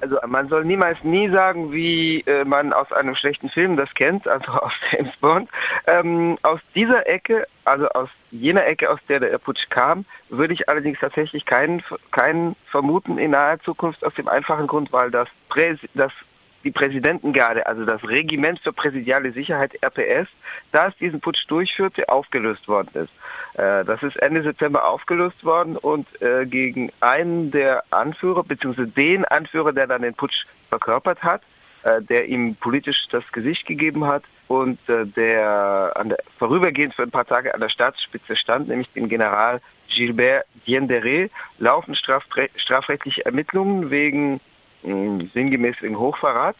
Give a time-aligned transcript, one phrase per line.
[0.00, 4.28] Also man soll niemals nie sagen, wie äh, man aus einem schlechten Film das kennt,
[4.28, 5.48] also aus James Bond.
[5.86, 10.68] Ähm, aus dieser Ecke, also aus jener Ecke, aus der der Putsch kam, würde ich
[10.68, 15.78] allerdings tatsächlich keinen, keinen vermuten in naher Zukunft aus dem einfachen Grund, weil das, Präs
[15.94, 16.12] das
[16.64, 20.28] die Präsidentengarde, also das Regiment für präsidiale Sicherheit RPS,
[20.72, 23.58] das diesen Putsch durchführte, aufgelöst worden ist.
[23.58, 29.24] Äh, das ist Ende September aufgelöst worden und äh, gegen einen der Anführer, beziehungsweise den
[29.24, 31.42] Anführer, der dann den Putsch verkörpert hat,
[31.84, 37.26] äh, der ihm politisch das Gesicht gegeben hat und der, der vorübergehend für ein paar
[37.26, 44.40] Tage an der Staatsspitze stand, nämlich den General Gilbert Diendere, laufen strafrechtliche Ermittlungen wegen
[44.82, 46.56] sinngemäß wegen Hochverrat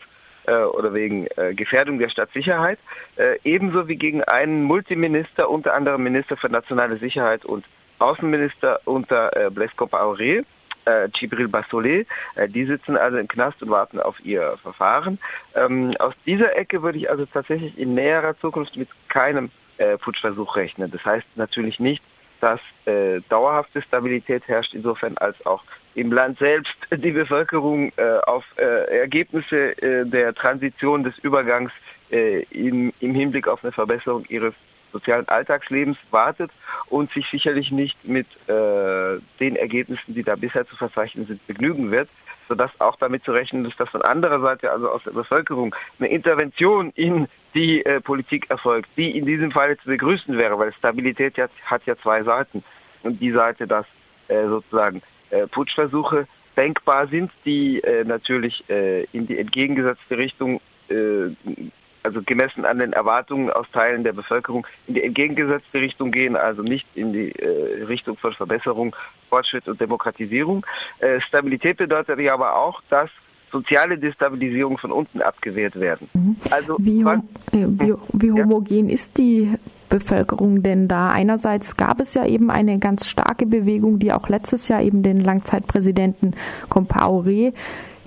[0.46, 2.78] äh, oder wegen äh, Gefährdung der Stadtsicherheit,
[3.16, 7.64] äh, ebenso wie gegen einen Multiminister, unter anderem Minister für nationale Sicherheit und
[7.98, 10.44] Außenminister unter äh, Blaise Compaoré,
[10.84, 11.48] äh, Gibril.
[12.34, 15.18] Äh, die sitzen also im Knast und warten auf ihr Verfahren.
[15.54, 20.56] Ähm, aus dieser Ecke würde ich also tatsächlich in näherer Zukunft mit keinem äh, Putschversuch
[20.56, 20.90] rechnen.
[20.90, 22.02] Das heißt natürlich nicht,
[22.40, 25.62] dass äh, dauerhafte Stabilität herrscht, insofern als auch
[25.98, 31.72] im Land selbst die Bevölkerung äh, auf äh, Ergebnisse äh, der Transition des Übergangs
[32.10, 34.54] äh, im, im Hinblick auf eine Verbesserung ihres
[34.92, 36.50] sozialen Alltagslebens wartet
[36.86, 41.90] und sich sicherlich nicht mit äh, den Ergebnissen, die da bisher zu verzeichnen sind, begnügen
[41.90, 42.08] wird,
[42.46, 46.08] sodass auch damit zu rechnen ist, dass von anderer Seite, also aus der Bevölkerung, eine
[46.08, 51.36] Intervention in die äh, Politik erfolgt, die in diesem Fall zu begrüßen wäre, weil Stabilität
[51.36, 52.62] ja, hat ja zwei Seiten.
[53.02, 53.86] Und die Seite, dass
[54.28, 56.26] sozusagen äh, Putschversuche
[56.56, 61.30] denkbar sind, die äh, natürlich äh, in die entgegengesetzte Richtung, äh,
[62.02, 66.62] also gemessen an den Erwartungen aus Teilen der Bevölkerung, in die entgegengesetzte Richtung gehen, also
[66.62, 68.94] nicht in die äh, Richtung von Verbesserung,
[69.28, 70.66] Fortschritt und Demokratisierung.
[70.98, 73.10] Äh, Stabilität bedeutet ja aber auch, dass
[73.50, 76.08] soziale Destabilisierung von unten abgewehrt werden.
[76.12, 76.36] Mhm.
[76.50, 77.18] Also wie, was,
[77.52, 78.94] äh, wie, wie homogen ja?
[78.94, 79.54] ist die
[79.88, 81.10] Bevölkerung denn da?
[81.10, 85.20] Einerseits gab es ja eben eine ganz starke Bewegung, die auch letztes Jahr eben den
[85.20, 86.34] Langzeitpräsidenten
[86.68, 87.52] Compaoré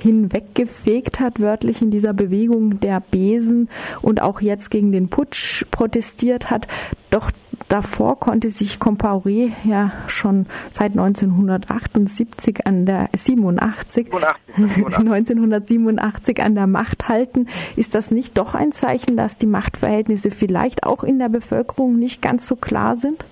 [0.01, 3.69] hinweggefegt hat, wörtlich in dieser Bewegung der Besen
[4.01, 6.67] und auch jetzt gegen den Putsch protestiert hat.
[7.09, 7.31] Doch
[7.67, 14.07] davor konnte sich Compaoré ja schon seit 1978 an der 87,
[14.55, 17.47] 87, 1987 an der Macht halten.
[17.75, 22.21] Ist das nicht doch ein Zeichen, dass die Machtverhältnisse vielleicht auch in der Bevölkerung nicht
[22.21, 23.23] ganz so klar sind?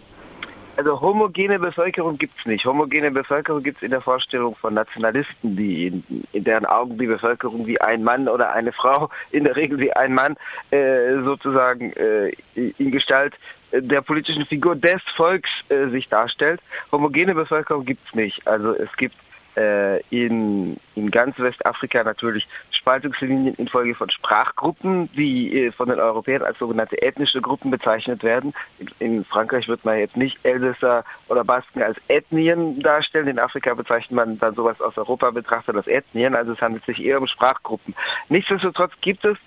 [0.80, 2.64] Also homogene Bevölkerung gibt es nicht.
[2.64, 7.06] Homogene Bevölkerung gibt es in der Vorstellung von Nationalisten, die in, in, deren Augen die
[7.06, 10.38] Bevölkerung wie ein Mann oder eine Frau, in der Regel wie ein Mann,
[10.72, 13.34] äh, sozusagen äh, in Gestalt
[13.72, 16.62] der politischen Figur des Volks äh, sich darstellt.
[16.92, 18.48] Homogene Bevölkerung gibt es nicht.
[18.48, 19.16] Also es gibt
[19.56, 26.44] äh, in, in ganz Westafrika natürlich Spaltungslinien infolge von Sprachgruppen, die äh, von den Europäern
[26.44, 28.54] als sogenannte ethnische Gruppen bezeichnet werden.
[29.00, 33.28] In, Frankreich wird man jetzt nicht Elsässer oder Basken als Ethnien darstellen.
[33.28, 36.36] In Afrika bezeichnet man dann sowas aus Europa betrachtet als Ethnien.
[36.36, 37.94] Also es handelt sich eher um Sprachgruppen.
[38.30, 39.38] Nichtsdestotrotz gibt es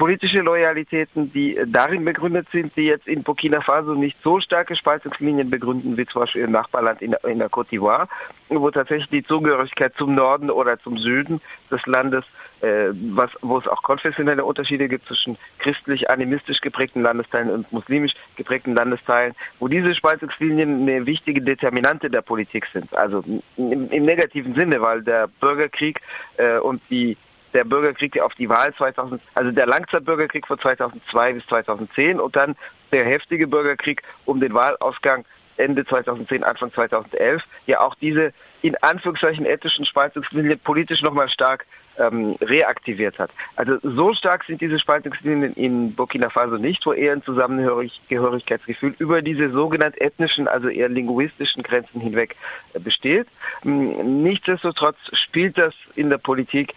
[0.00, 5.50] politische Loyalitäten, die darin begründet sind, die jetzt in Burkina Faso nicht so starke Spaltungslinien
[5.50, 8.08] begründen, wie zum Beispiel im Nachbarland in, in der Côte d'Ivoire,
[8.48, 12.24] wo tatsächlich die Zugehörigkeit zum Norden oder zum Süden des Landes,
[12.62, 18.74] äh, was, wo es auch konfessionelle Unterschiede gibt zwischen christlich-animistisch geprägten Landesteilen und muslimisch geprägten
[18.74, 22.96] Landesteilen, wo diese Spaltungslinien eine wichtige Determinante der Politik sind.
[22.96, 23.22] Also
[23.58, 26.00] im, im negativen Sinne, weil der Bürgerkrieg
[26.38, 27.18] äh, und die
[27.52, 32.56] der Bürgerkrieg auf die Wahl 2000, also der Langzeitbürgerkrieg von 2002 bis 2010 und dann
[32.92, 35.24] der heftige Bürgerkrieg um den Wahlausgang
[35.60, 41.66] Ende 2010, Anfang 2011, ja auch diese in Anführungszeichen ethischen Spaltungslinien politisch nochmal stark
[41.98, 43.30] ähm, reaktiviert hat.
[43.56, 49.22] Also so stark sind diese Spaltungslinien in Burkina Faso nicht, wo eher ein Zusammengehörigkeitsgefühl über
[49.22, 52.36] diese sogenannten ethnischen, also eher linguistischen Grenzen hinweg
[52.72, 53.26] äh, besteht.
[53.64, 56.74] Ähm, nichtsdestotrotz spielt das in der Politik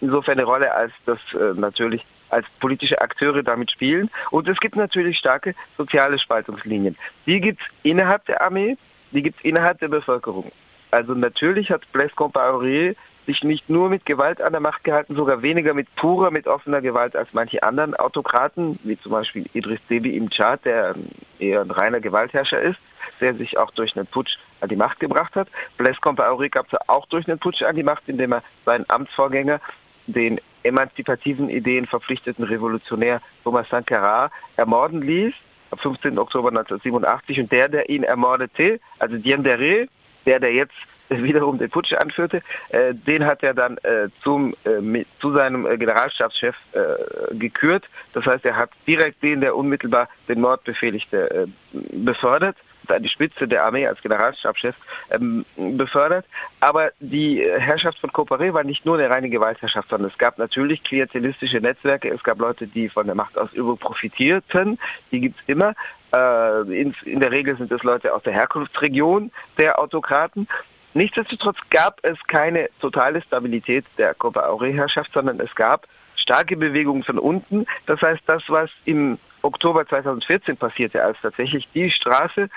[0.00, 4.10] insofern eine Rolle, als das äh, natürlich als politische Akteure damit spielen.
[4.30, 6.96] Und es gibt natürlich starke soziale Spaltungslinien.
[7.26, 8.76] Die gibt es innerhalb der Armee,
[9.12, 10.52] die gibt es innerhalb der Bevölkerung.
[10.90, 15.42] Also natürlich hat Blaise Compaoré sich nicht nur mit Gewalt an der Macht gehalten, sogar
[15.42, 20.16] weniger mit purer, mit offener Gewalt als manche anderen Autokraten, wie zum Beispiel Idris Deby
[20.16, 20.94] im Tschad, der
[21.38, 22.78] eher ein reiner Gewaltherrscher ist,
[23.20, 25.48] der sich auch durch einen Putsch an die Macht gebracht hat.
[25.76, 29.60] Blaise Compaoré gab es auch durch einen Putsch an die Macht, indem er seinen Amtsvorgänger,
[30.06, 35.34] den emanzipativen Ideen verpflichteten Revolutionär Thomas Sankara, ermorden ließ,
[35.70, 36.18] am 15.
[36.18, 37.40] Oktober 1987.
[37.40, 39.88] Und der, der ihn ermordete, also Diendere,
[40.26, 40.74] der, der jetzt
[41.08, 45.66] wiederum den Putsch anführte, äh, den hat er dann äh, zum, äh, mit, zu seinem
[45.66, 47.84] äh, Generalstabschef äh, gekürt.
[48.12, 52.56] Das heißt, er hat direkt den, der unmittelbar den Mord befehligte, äh, befördert
[52.96, 54.74] an die Spitze der Armee als Generalstabschef
[55.10, 56.26] ähm, befördert.
[56.60, 60.82] Aber die Herrschaft von Kopare war nicht nur eine reine Gewaltherrschaft, sondern es gab natürlich
[60.82, 64.78] klientelistische Netzwerke, es gab Leute, die von der Machtausübung profitierten,
[65.10, 65.74] die gibt's immer.
[66.14, 70.48] Äh, in, in der Regel sind es Leute aus der Herkunftsregion der Autokraten.
[70.94, 75.86] Nichtsdestotrotz gab es keine totale Stabilität der Copa-Aure-Herrschaft, sondern es gab
[76.16, 77.66] starke Bewegungen von unten.
[77.86, 82.48] Das heißt, das, was im Oktober 2014 passierte, als tatsächlich die Straße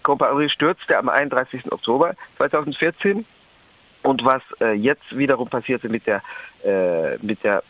[0.00, 1.70] Copa-Aure stürzte am 31.
[1.72, 3.24] Oktober 2014
[4.02, 6.22] und was äh, jetzt wiederum passierte mit der,
[6.64, 7.62] äh, mit der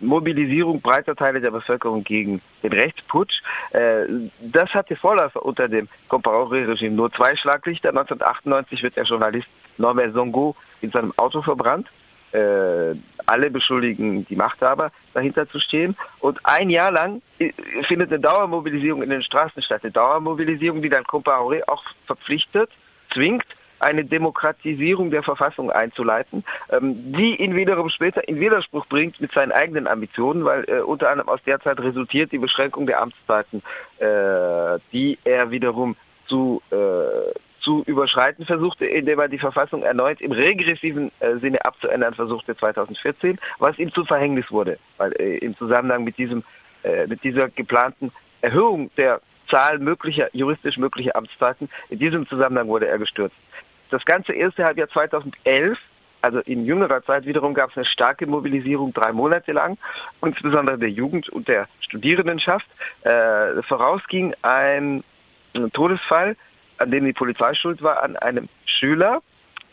[0.00, 3.40] Mobilisierung breiter Teile der Bevölkerung gegen den Rechtsputsch.
[3.70, 4.04] Äh,
[4.40, 6.94] das hatte Vorläufer unter dem Compaoré-Regime.
[6.94, 7.90] Nur zwei Schlaglichter.
[7.90, 11.88] 1998 wird der Journalist Norbert Songo in seinem Auto verbrannt.
[12.32, 12.94] Äh,
[13.26, 15.96] alle beschuldigen die Machthaber, dahinter zu stehen.
[16.20, 17.52] Und ein Jahr lang äh,
[17.84, 19.80] findet eine Dauermobilisierung in den Straßen statt.
[19.82, 22.70] Eine Dauermobilisierung, die dann Compaoré auch verpflichtet,
[23.12, 23.46] zwingt,
[23.78, 29.52] eine Demokratisierung der Verfassung einzuleiten, ähm, die ihn wiederum später in Widerspruch bringt mit seinen
[29.52, 33.62] eigenen Ambitionen, weil äh, unter anderem aus der Zeit resultiert die Beschränkung der Amtszeiten,
[33.98, 35.96] äh, die er wiederum
[36.26, 36.76] zu äh,
[37.66, 43.40] zu überschreiten versuchte, indem er die Verfassung erneut im regressiven äh, Sinne abzuändern versuchte 2014,
[43.58, 46.44] was ihm zu Verhängnis wurde, weil äh, im Zusammenhang mit diesem
[46.84, 49.20] äh, mit dieser geplanten Erhöhung der
[49.50, 53.36] Zahl möglicher juristisch möglicher Amtszeiten in diesem Zusammenhang wurde er gestürzt.
[53.90, 55.76] Das ganze erste Halbjahr 2011
[56.22, 59.76] also in jüngerer Zeit wiederum gab es eine starke Mobilisierung drei Monate lang,
[60.24, 62.66] insbesondere der Jugend und der Studierendenschaft.
[63.02, 65.04] Äh, vorausging ein
[65.72, 66.36] Todesfall,
[66.78, 69.22] an dem die Polizei schuld war, an einem Schüler,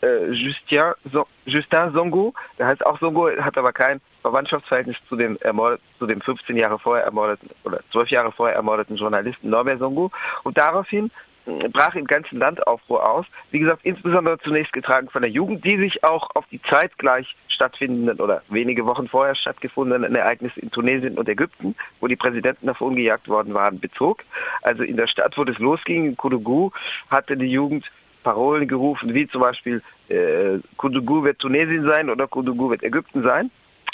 [0.02, 5.36] äh, Justin, so, Justin Songo, der heißt auch Songo, hat aber kein Verwandtschaftsverhältnis zu dem
[5.40, 10.10] ermordet, zu dem 15 Jahre vorher ermordeten oder 12 Jahre vorher ermordeten Journalisten Norbert Songo.
[10.42, 11.10] Und daraufhin
[11.44, 13.26] brach im ganzen Land Aufruhr aus.
[13.50, 18.20] Wie gesagt, insbesondere zunächst getragen von der Jugend, die sich auch auf die zeitgleich stattfindenden
[18.20, 23.28] oder wenige Wochen vorher stattgefundenen Ereignisse in Tunesien und Ägypten, wo die Präsidenten davon gejagt
[23.28, 24.24] worden waren, bezog.
[24.62, 26.72] Also in der Stadt, wo das losging, in Koudougou,
[27.10, 27.90] hatte die Jugend
[28.22, 33.50] Parolen gerufen, wie zum Beispiel äh, Koudougou wird Tunesien sein oder Koudougou wird Ägypten sein.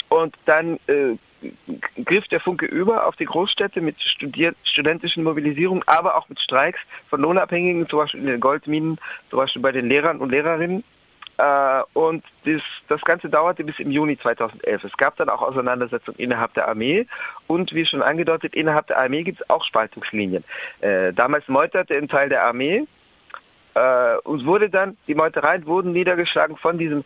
[0.09, 1.17] Und dann äh,
[2.05, 6.79] griff der Funke über auf die Großstädte mit studiert, studentischen Mobilisierungen, aber auch mit Streiks
[7.09, 8.97] von Lohnabhängigen, zum Beispiel in den Goldminen,
[9.29, 10.83] zum Beispiel bei den Lehrern und Lehrerinnen.
[11.37, 14.83] Äh, und das, das Ganze dauerte bis im Juni 2011.
[14.83, 17.07] Es gab dann auch Auseinandersetzungen innerhalb der Armee
[17.47, 20.43] und wie schon angedeutet, innerhalb der Armee gibt es auch Spaltungslinien.
[20.81, 22.85] Äh, damals meuterte ein Teil der Armee
[23.73, 27.03] äh, und wurde dann, die Meutereien wurden niedergeschlagen von diesem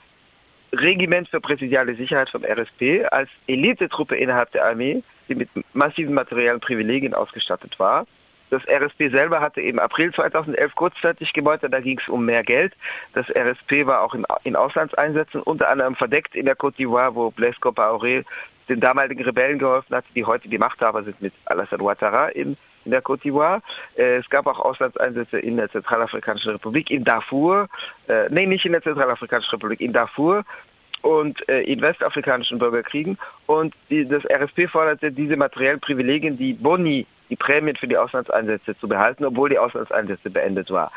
[0.80, 6.60] Regiment für präsidiale Sicherheit vom RSP als Elitetruppe innerhalb der Armee, die mit massiven materiellen
[6.60, 8.06] Privilegien ausgestattet war.
[8.52, 12.74] Das RSP selber hatte im April 2011 kurzzeitig gemeutert, da ging es um mehr Geld.
[13.14, 17.32] Das RSP war auch in, in Auslandseinsätzen, unter anderem verdeckt in der Côte d'Ivoire, wo
[17.32, 18.24] Blaise Compaoré
[18.70, 22.92] den damaligen Rebellen geholfen hat, die heute die Machthaber sind mit Alassane Ouattara in, in
[22.92, 23.62] der Côte d'Ivoire.
[23.98, 27.68] Äh, es gab auch Auslandseinsätze in der Zentralafrikanischen Republik, in Darfur,
[28.08, 30.46] äh, nee, nicht in der Zentralafrikanischen Republik, in Darfur
[31.06, 33.20] und äh, in westafrikanischen Bürgerkriegen.
[33.46, 38.76] Und die, das RSP forderte diese materiellen Privilegien, die Boni, die Prämien für die Auslandseinsätze
[38.80, 40.92] zu behalten, obwohl die Auslandseinsätze beendet war.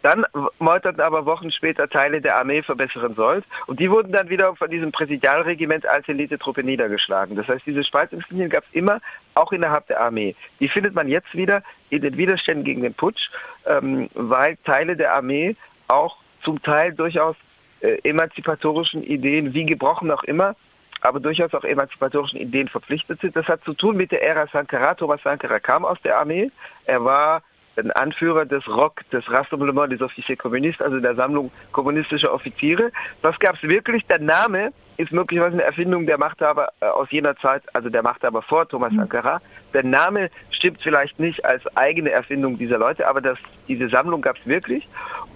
[0.00, 0.24] Dann
[0.58, 4.70] meuterten aber Wochen später Teile der Armee verbessern sollt und die wurden dann wieder von
[4.70, 7.36] diesem Präsidialregiment als Elitetruppe niedergeschlagen.
[7.36, 9.02] Das heißt, diese Spaltungslinien gab es immer,
[9.34, 10.34] auch innerhalb der Armee.
[10.58, 13.28] Die findet man jetzt wieder in den Widerständen gegen den Putsch,
[13.66, 15.54] ähm, weil Teile der Armee
[15.88, 17.36] auch zum Teil durchaus
[17.80, 20.54] äh, emanzipatorischen Ideen, wie gebrochen auch immer,
[21.00, 23.36] aber durchaus auch emanzipatorischen Ideen verpflichtet sind.
[23.36, 24.94] Das hat zu tun mit der Ära Sankara.
[24.94, 26.50] Thomas Sankara kam aus der Armee.
[26.84, 27.42] Er war
[27.76, 32.90] ein Anführer des ROC, des Rassemblement des Officiers Communistes, also der Sammlung kommunistischer Offiziere.
[33.22, 34.04] Das gab es wirklich.
[34.06, 38.42] Der Name ist möglicherweise eine Erfindung der Machthaber äh, aus jener Zeit, also der Machthaber
[38.42, 38.98] vor Thomas mhm.
[38.98, 39.40] Sankara.
[39.72, 44.36] Der Name stimmt vielleicht nicht als eigene Erfindung dieser Leute, aber das, diese Sammlung gab
[44.36, 44.86] es wirklich.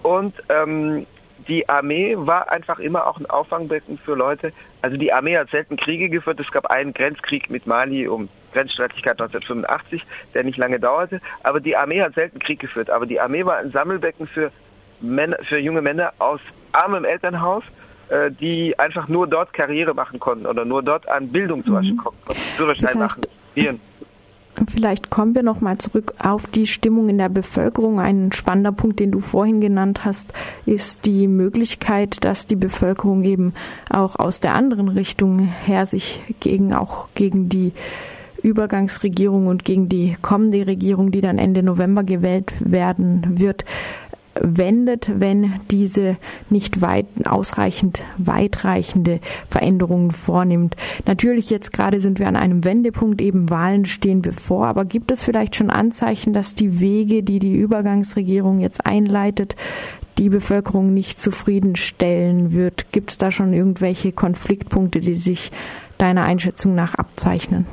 [0.03, 1.07] Und ähm,
[1.47, 4.51] die Armee war einfach immer auch ein Auffangbecken für Leute.
[4.81, 6.39] Also die Armee hat selten Kriege geführt.
[6.39, 11.21] Es gab einen Grenzkrieg mit Mali um Grenzstreitigkeit 1985, der nicht lange dauerte.
[11.43, 12.89] Aber die Armee hat selten Krieg geführt.
[12.89, 14.51] Aber die Armee war ein Sammelbecken für,
[15.01, 16.39] Männer, für junge Männer aus
[16.71, 17.63] armem Elternhaus,
[18.09, 21.93] äh, die einfach nur dort Karriere machen konnten oder nur dort an Bildung zum Beispiel
[21.93, 21.97] mhm.
[21.97, 22.41] kommen konnten.
[22.57, 23.79] Führerschein machen, studieren.
[24.71, 27.99] Vielleicht kommen wir noch mal zurück auf die Stimmung in der Bevölkerung.
[27.99, 30.33] Ein spannender Punkt, den du vorhin genannt hast,
[30.65, 33.53] ist die Möglichkeit, dass die Bevölkerung eben
[33.89, 37.73] auch aus der anderen Richtung her sich gegen auch gegen die
[38.45, 43.65] Übergangsregierung und gegen die kommende Regierung, die dann Ende November gewählt werden wird,
[44.41, 46.17] wendet, wenn diese
[46.49, 50.75] nicht weit, ausreichend weitreichende Veränderungen vornimmt.
[51.05, 55.23] Natürlich jetzt gerade sind wir an einem Wendepunkt, eben Wahlen stehen bevor, aber gibt es
[55.23, 59.55] vielleicht schon Anzeichen, dass die Wege, die die Übergangsregierung jetzt einleitet,
[60.17, 62.91] die Bevölkerung nicht zufriedenstellen wird?
[62.91, 65.51] Gibt es da schon irgendwelche Konfliktpunkte, die sich
[65.97, 67.65] deiner Einschätzung nach abzeichnen?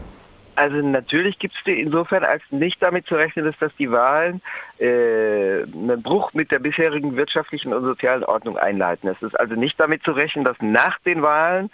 [0.55, 4.43] Also natürlich gibt es insofern, als nicht damit zu rechnen ist, dass die Wahlen
[4.79, 9.09] äh, einen Bruch mit der bisherigen wirtschaftlichen und sozialen Ordnung einleiten.
[9.09, 11.71] Es ist also nicht damit zu rechnen, dass nach den Wahlen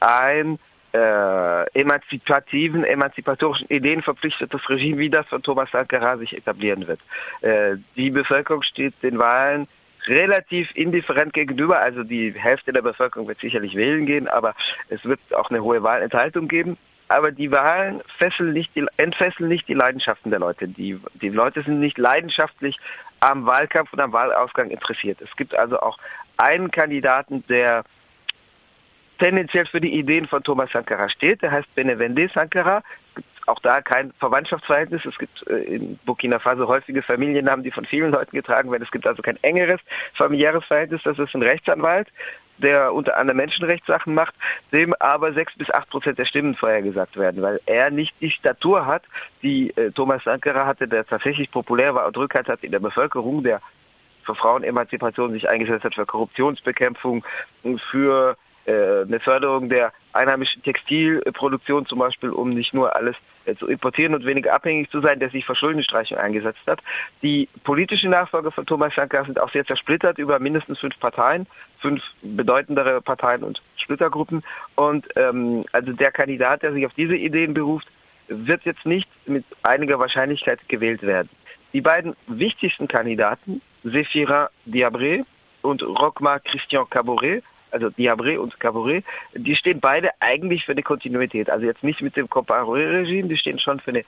[0.00, 0.58] ein
[0.94, 7.00] äh, emanzipativen, emanzipatorischen Ideen verpflichtetes Regime wie das von Thomas Sankara sich etablieren wird.
[7.42, 9.68] Äh, die Bevölkerung steht den Wahlen
[10.06, 11.80] relativ indifferent gegenüber.
[11.80, 14.54] Also die Hälfte der Bevölkerung wird sicherlich wählen gehen, aber
[14.88, 16.76] es wird auch eine hohe Wahlenthaltung geben
[17.12, 20.66] aber die Wahlen fesseln nicht die, entfesseln nicht die Leidenschaften der Leute.
[20.66, 22.78] Die, die Leute sind nicht leidenschaftlich
[23.20, 25.20] am Wahlkampf und am Wahlausgang interessiert.
[25.20, 25.98] Es gibt also auch
[26.38, 27.84] einen Kandidaten, der
[29.18, 31.42] tendenziell für die Ideen von Thomas Sankara steht.
[31.42, 32.82] Der heißt Benevende Sankara.
[33.10, 35.04] Es gibt auch da kein Verwandtschaftsverhältnis.
[35.04, 38.82] Es gibt äh, in Burkina Faso häufige Familiennamen, die von vielen Leuten getragen werden.
[38.82, 39.80] Es gibt also kein engeres
[40.14, 41.02] familiäres Verhältnis.
[41.04, 42.08] Das ist ein Rechtsanwalt,
[42.58, 44.34] der unter anderem Menschenrechtssachen macht,
[44.72, 48.86] dem aber sechs bis acht Prozent der Stimmen vorhergesagt werden, weil er nicht die Statur
[48.86, 49.02] hat,
[49.42, 53.42] die äh, Thomas Sankara hatte, der tatsächlich populär war und Rückhalt hat in der Bevölkerung,
[53.42, 53.60] der
[54.24, 57.24] für Frauenemanzipation sich eingesetzt hat, für Korruptionsbekämpfung,
[57.90, 58.36] für
[58.70, 64.24] eine Förderung der einheimischen Textilproduktion zum Beispiel, um nicht nur alles äh, zu importieren und
[64.24, 66.80] weniger abhängig zu sein, der sich für Schuldenstreichung eingesetzt hat.
[67.22, 71.46] Die politischen Nachfolger von Thomas Sankara sind auch sehr zersplittert über mindestens fünf Parteien,
[71.80, 74.44] fünf bedeutendere Parteien und Splittergruppen.
[74.76, 77.88] Und ähm, also der Kandidat, der sich auf diese Ideen beruft,
[78.28, 81.28] wird jetzt nicht mit einiger Wahrscheinlichkeit gewählt werden.
[81.72, 85.24] Die beiden wichtigsten Kandidaten, Zéphirin Diabré
[85.62, 91.50] und Rockmar Christian Caboret, also Diabré und Caboret, die stehen beide eigentlich für eine Kontinuität.
[91.50, 94.04] Also jetzt nicht mit dem Compaoré-Regime, die stehen schon für eine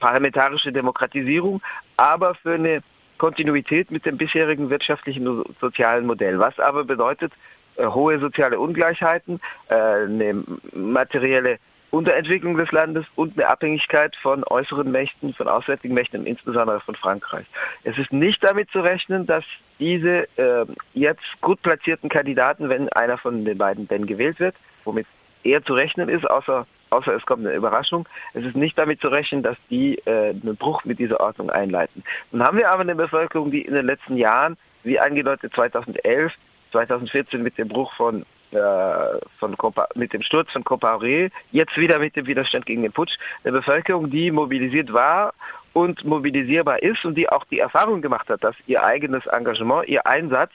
[0.00, 1.62] parlamentarische Demokratisierung,
[1.96, 2.82] aber für eine
[3.18, 6.38] Kontinuität mit dem bisherigen wirtschaftlichen und sozialen Modell.
[6.38, 7.32] Was aber bedeutet
[7.76, 10.42] äh, hohe soziale Ungleichheiten, äh, eine
[10.74, 11.58] materielle
[11.92, 17.44] Unterentwicklung des Landes und eine Abhängigkeit von äußeren Mächten, von auswärtigen Mächten, insbesondere von Frankreich.
[17.84, 19.44] Es ist nicht damit zu rechnen, dass
[19.78, 25.06] diese äh, jetzt gut platzierten Kandidaten, wenn einer von den beiden denn gewählt wird, womit
[25.44, 29.08] eher zu rechnen ist, außer, außer es kommt eine Überraschung, es ist nicht damit zu
[29.08, 32.02] rechnen, dass die äh, einen Bruch mit dieser Ordnung einleiten.
[32.30, 36.32] Nun haben wir aber eine Bevölkerung, die in den letzten Jahren, wie angedeutet 2011,
[36.70, 41.98] 2014 mit dem Bruch von äh, von Compa mit dem Sturz von Compaoré, jetzt wieder
[41.98, 45.34] mit dem Widerstand gegen den Putsch, eine Bevölkerung, die mobilisiert war
[45.72, 50.06] und mobilisierbar ist und die auch die Erfahrung gemacht hat, dass ihr eigenes Engagement, ihr
[50.06, 50.52] Einsatz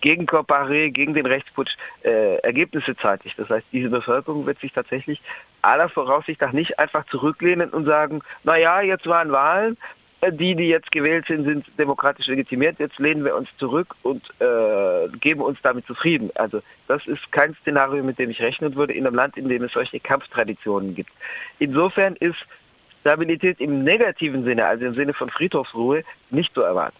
[0.00, 1.74] gegen Comparé, gegen den Rechtsputsch
[2.04, 3.38] äh, Ergebnisse zeitigt.
[3.38, 5.20] Das heißt, diese Bevölkerung wird sich tatsächlich
[5.62, 9.76] aller Voraussicht nach nicht einfach zurücklehnen und sagen, na ja, jetzt waren Wahlen,
[10.30, 15.08] die, die jetzt gewählt sind, sind demokratisch legitimiert, jetzt lehnen wir uns zurück und äh,
[15.18, 16.30] geben uns damit zufrieden.
[16.34, 19.62] Also das ist kein Szenario, mit dem ich rechnen würde in einem Land, in dem
[19.62, 21.10] es solche Kampftraditionen gibt.
[21.58, 22.38] Insofern ist
[23.00, 26.96] Stabilität im negativen Sinne, also im Sinne von Friedhofsruhe, nicht zu erwarten.